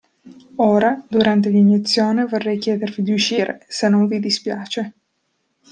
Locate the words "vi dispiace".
4.07-4.93